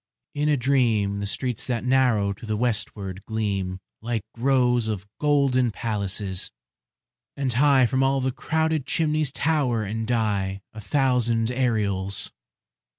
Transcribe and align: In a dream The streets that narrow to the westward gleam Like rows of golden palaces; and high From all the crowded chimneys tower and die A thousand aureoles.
In 0.33 0.49
a 0.49 0.57
dream 0.57 1.19
The 1.19 1.27
streets 1.27 1.67
that 1.67 1.83
narrow 1.83 2.33
to 2.33 2.47
the 2.47 2.57
westward 2.57 3.23
gleam 3.27 3.77
Like 4.01 4.23
rows 4.35 4.87
of 4.87 5.05
golden 5.19 5.69
palaces; 5.69 6.49
and 7.37 7.53
high 7.53 7.85
From 7.85 8.01
all 8.01 8.19
the 8.19 8.31
crowded 8.31 8.87
chimneys 8.87 9.31
tower 9.31 9.83
and 9.83 10.07
die 10.07 10.63
A 10.73 10.81
thousand 10.81 11.51
aureoles. 11.51 12.31